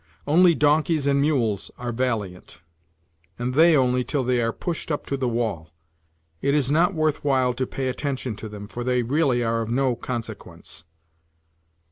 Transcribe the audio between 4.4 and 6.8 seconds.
are pushed up to the wall. It is